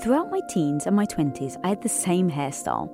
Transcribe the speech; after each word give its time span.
Throughout 0.00 0.30
my 0.30 0.40
teens 0.48 0.86
and 0.86 0.96
my 0.96 1.04
20s, 1.04 1.60
I 1.62 1.68
had 1.68 1.82
the 1.82 1.88
same 1.90 2.30
hairstyle. 2.30 2.90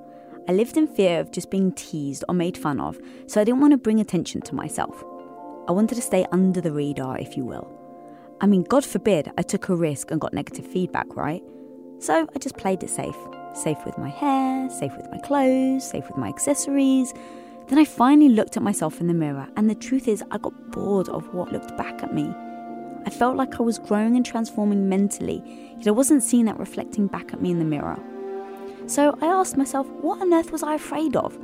I 0.49 0.51
lived 0.51 0.75
in 0.75 0.87
fear 0.87 1.21
of 1.21 1.31
just 1.31 1.49
being 1.49 1.71
teased 1.71 2.25
or 2.27 2.35
made 2.35 2.57
fun 2.57 2.81
of, 2.81 2.99
so 3.27 3.39
I 3.39 3.45
didn't 3.45 3.61
want 3.61 3.71
to 3.71 3.77
bring 3.77 4.01
attention 4.01 4.41
to 4.41 4.55
myself. 4.55 5.05
I 5.69 5.71
wanted 5.71 5.95
to 5.95 6.01
stay 6.01 6.25
under 6.33 6.59
the 6.59 6.73
radar, 6.73 7.17
if 7.17 7.37
you 7.37 7.45
will. 7.45 7.65
I 8.41 8.45
mean, 8.45 8.63
God 8.63 8.83
forbid 8.83 9.31
I 9.37 9.41
took 9.41 9.69
a 9.69 9.75
risk 9.75 10.11
and 10.11 10.19
got 10.19 10.33
negative 10.33 10.67
feedback, 10.67 11.15
right? 11.15 11.41
So 11.99 12.27
I 12.35 12.39
just 12.39 12.57
played 12.57 12.83
it 12.83 12.89
safe. 12.89 13.15
Safe 13.53 13.77
with 13.85 13.97
my 13.97 14.09
hair, 14.09 14.69
safe 14.69 14.95
with 14.97 15.09
my 15.09 15.19
clothes, 15.19 15.89
safe 15.89 16.05
with 16.09 16.17
my 16.17 16.27
accessories. 16.27 17.13
Then 17.69 17.79
I 17.79 17.85
finally 17.85 18.29
looked 18.29 18.57
at 18.57 18.63
myself 18.63 18.99
in 18.99 19.07
the 19.07 19.13
mirror, 19.13 19.47
and 19.55 19.69
the 19.69 19.75
truth 19.75 20.09
is, 20.09 20.23
I 20.29 20.39
got 20.39 20.71
bored 20.71 21.07
of 21.07 21.33
what 21.33 21.53
looked 21.53 21.77
back 21.77 22.03
at 22.03 22.13
me. 22.13 22.33
I 23.07 23.09
felt 23.09 23.37
like 23.37 23.57
I 23.57 23.63
was 23.63 23.79
growing 23.79 24.17
and 24.17 24.25
transforming 24.25 24.89
mentally, 24.89 25.41
yet 25.77 25.87
I 25.87 25.91
wasn't 25.91 26.23
seeing 26.23 26.43
that 26.43 26.59
reflecting 26.59 27.07
back 27.07 27.31
at 27.31 27.41
me 27.41 27.51
in 27.51 27.57
the 27.57 27.63
mirror. 27.63 27.97
So 28.85 29.17
I 29.21 29.27
asked 29.27 29.55
myself, 29.55 29.87
what 30.01 30.21
on 30.21 30.33
earth 30.33 30.51
was 30.51 30.61
I 30.61 30.73
afraid 30.75 31.15
of? 31.15 31.39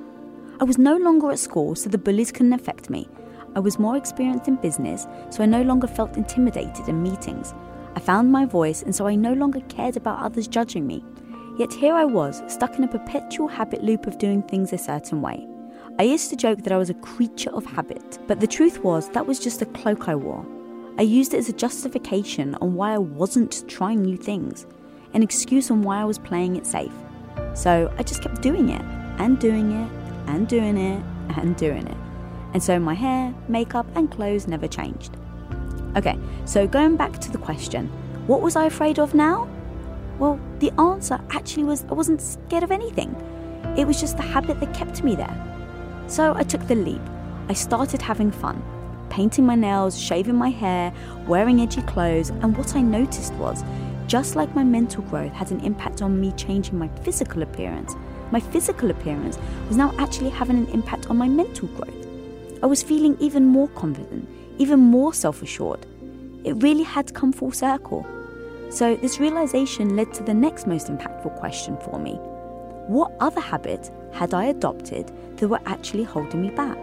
I 0.60 0.66
was 0.66 0.78
no 0.78 0.98
longer 0.98 1.32
at 1.32 1.40
school, 1.40 1.74
so 1.76 1.90
the 1.90 1.98
bullies 1.98 2.34
couldn't 2.34 2.52
affect 2.52 2.90
me. 2.90 3.08
I 3.56 3.62
was 3.62 3.80
more 3.80 3.96
experienced 3.96 4.50
in 4.50 4.58
business, 4.58 5.08
so 5.30 5.42
I 5.42 5.46
no 5.46 5.62
longer 5.62 5.88
felt 5.88 6.18
intimidated 6.18 6.90
in 6.90 7.02
meetings. 7.02 7.54
I 7.96 8.02
found 8.02 8.30
my 8.30 8.44
voice, 8.44 8.84
and 8.84 8.94
so 8.94 9.08
I 9.08 9.16
no 9.16 9.32
longer 9.32 9.62
cared 9.70 9.96
about 9.96 10.22
others 10.22 10.50
judging 10.50 10.86
me. 10.86 11.02
Yet 11.58 11.72
here 11.72 11.94
I 11.94 12.04
was, 12.04 12.44
stuck 12.48 12.78
in 12.78 12.84
a 12.84 12.90
perpetual 12.90 13.48
habit 13.48 13.82
loop 13.82 14.06
of 14.06 14.18
doing 14.18 14.44
things 14.44 14.74
a 14.74 14.78
certain 14.78 15.22
way. 15.22 15.48
I 15.98 16.04
used 16.04 16.30
to 16.32 16.36
joke 16.36 16.64
that 16.64 16.74
I 16.74 16.78
was 16.78 16.90
a 16.90 16.96
creature 16.96 17.52
of 17.52 17.66
habit, 17.66 18.20
but 18.28 18.42
the 18.42 18.48
truth 18.48 18.84
was 18.84 19.08
that 19.12 19.26
was 19.26 19.40
just 19.40 19.62
a 19.62 19.68
cloak 19.68 20.10
I 20.10 20.16
wore. 20.16 20.46
I 20.96 21.02
used 21.02 21.34
it 21.34 21.38
as 21.38 21.50
a 21.50 21.54
justification 21.54 22.54
on 22.56 22.76
why 22.76 22.94
I 22.94 23.00
wasn't 23.00 23.68
trying 23.68 24.04
new 24.04 24.16
things, 24.16 24.68
an 25.16 25.24
excuse 25.24 25.72
on 25.72 25.82
why 25.82 26.00
I 26.00 26.06
was 26.06 26.20
playing 26.20 26.56
it 26.56 26.68
safe. 26.68 26.94
So 27.56 27.92
I 27.98 28.04
just 28.04 28.22
kept 28.22 28.44
doing 28.44 28.70
it 28.70 28.82
and 29.18 29.40
doing 29.40 29.72
it 29.72 29.92
and 30.28 30.48
doing 30.48 30.78
it 30.78 31.04
and 31.36 31.56
doing 31.56 31.88
it. 31.88 31.98
And 32.54 32.62
so 32.62 32.80
my 32.80 32.94
hair, 32.94 33.34
makeup, 33.48 33.88
and 33.96 34.12
clothes 34.12 34.48
never 34.48 34.68
changed. 34.68 35.18
Okay, 35.98 36.18
so 36.46 36.68
going 36.68 36.96
back 36.96 37.20
to 37.20 37.32
the 37.32 37.40
question 37.40 37.88
what 38.28 38.42
was 38.42 38.56
I 38.56 38.66
afraid 38.66 39.00
of 39.00 39.16
now? 39.16 39.50
Well, 40.20 40.40
the 40.60 40.72
answer 40.80 41.20
actually 41.32 41.64
was 41.64 41.86
I 41.90 41.94
wasn't 41.94 42.22
scared 42.22 42.64
of 42.64 42.72
anything. 42.72 43.16
It 43.76 43.88
was 43.88 44.00
just 44.00 44.16
the 44.16 44.24
habit 44.24 44.60
that 44.60 44.76
kept 44.76 45.04
me 45.04 45.16
there. 45.16 46.06
So 46.08 46.36
I 46.36 46.44
took 46.44 46.68
the 46.68 46.76
leap. 46.76 47.02
I 47.50 47.54
started 47.54 48.02
having 48.02 48.32
fun, 48.32 48.64
painting 49.14 49.46
my 49.46 49.54
nails, 49.54 50.00
shaving 50.00 50.36
my 50.36 50.50
hair, 50.50 50.92
wearing 51.28 51.62
edgy 51.62 51.84
clothes, 51.84 52.32
and 52.32 52.58
what 52.58 52.76
I 52.76 52.82
noticed 52.82 53.32
was 53.36 53.64
just 54.08 54.36
like 54.36 54.56
my 54.56 54.64
mental 54.64 55.04
growth 55.04 55.32
had 55.34 55.52
an 55.52 55.60
impact 55.60 56.02
on 56.02 56.20
me 56.20 56.32
changing 56.32 56.80
my 56.80 56.88
physical 57.04 57.44
appearance, 57.44 57.96
my 58.32 58.40
physical 58.40 58.90
appearance 58.90 59.38
was 59.68 59.78
now 59.78 59.94
actually 60.00 60.32
having 60.32 60.58
an 60.58 60.68
impact 60.70 61.12
on 61.12 61.18
my 61.18 61.28
mental 61.28 61.68
growth. 61.68 62.08
I 62.64 62.66
was 62.66 62.82
feeling 62.82 63.16
even 63.20 63.46
more 63.46 63.68
confident, 63.70 64.28
even 64.58 64.80
more 64.80 65.14
self 65.14 65.44
assured. 65.44 65.86
It 66.44 66.54
really 66.64 66.84
had 66.84 67.14
come 67.14 67.32
full 67.32 67.52
circle. 67.52 68.08
So, 68.72 68.96
this 68.96 69.20
realization 69.20 69.96
led 69.96 70.12
to 70.16 70.24
the 70.24 70.34
next 70.34 70.66
most 70.66 70.88
impactful 70.88 71.38
question 71.38 71.78
for 71.78 72.00
me 72.00 72.14
What 72.88 73.12
other 73.20 73.42
habits 73.42 73.92
had 74.12 74.34
I 74.34 74.46
adopted 74.46 75.12
that 75.38 75.48
were 75.48 75.62
actually 75.68 76.04
holding 76.04 76.42
me 76.42 76.50
back? 76.50 76.80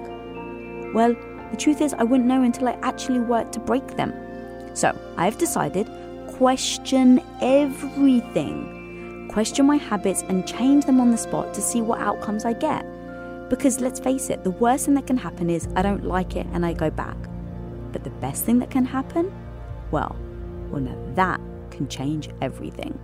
Well, 0.94 1.16
the 1.50 1.56
truth 1.56 1.80
is, 1.80 1.94
I 1.94 2.04
wouldn't 2.04 2.28
know 2.28 2.42
until 2.42 2.68
I 2.68 2.78
actually 2.82 3.20
worked 3.20 3.52
to 3.54 3.60
break 3.60 3.96
them. 3.96 4.12
So, 4.74 4.96
I 5.16 5.24
have 5.24 5.38
decided 5.38 5.88
question 6.28 7.20
everything. 7.40 9.28
Question 9.30 9.66
my 9.66 9.76
habits 9.76 10.22
and 10.22 10.46
change 10.46 10.86
them 10.86 11.00
on 11.00 11.10
the 11.10 11.18
spot 11.18 11.52
to 11.54 11.60
see 11.60 11.80
what 11.80 12.00
outcomes 12.00 12.44
I 12.44 12.52
get. 12.52 12.84
Because 13.48 13.80
let's 13.80 14.00
face 14.00 14.30
it, 14.30 14.44
the 14.44 14.52
worst 14.52 14.86
thing 14.86 14.94
that 14.94 15.06
can 15.06 15.16
happen 15.16 15.50
is 15.50 15.68
I 15.76 15.82
don't 15.82 16.04
like 16.04 16.36
it 16.36 16.46
and 16.52 16.64
I 16.64 16.72
go 16.72 16.88
back. 16.88 17.16
But 17.92 18.04
the 18.04 18.10
best 18.10 18.44
thing 18.44 18.58
that 18.60 18.70
can 18.70 18.84
happen? 18.84 19.32
Well, 19.90 20.16
well, 20.70 20.80
now 20.80 20.96
that 21.14 21.40
can 21.70 21.88
change 21.88 22.30
everything. 22.40 22.98